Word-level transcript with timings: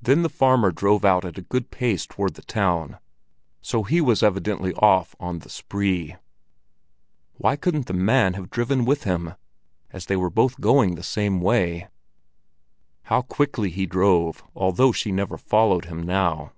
Then 0.00 0.22
the 0.22 0.30
farmer 0.30 0.72
drove 0.72 1.04
out 1.04 1.26
at 1.26 1.36
a 1.36 1.42
good 1.42 1.70
pace 1.70 2.06
toward 2.06 2.36
the 2.36 2.42
town, 2.42 2.96
so 3.60 3.82
he 3.82 4.00
was 4.00 4.22
evidently 4.22 4.72
off 4.76 5.14
on 5.20 5.40
the 5.40 5.50
spree. 5.50 6.16
Why 7.34 7.56
couldn't 7.56 7.84
the 7.84 7.92
man 7.92 8.32
have 8.32 8.48
driven 8.48 8.86
with 8.86 9.04
him, 9.04 9.34
as 9.90 10.06
they 10.06 10.16
were 10.16 10.30
both 10.30 10.58
going 10.58 10.94
the 10.94 11.02
same 11.02 11.42
way? 11.42 11.88
How 13.02 13.20
quickly 13.20 13.68
he 13.68 13.84
drove, 13.84 14.42
although 14.56 14.90
she 14.90 15.12
never 15.12 15.36
followed 15.36 15.84
him 15.84 16.02
now. 16.02 16.52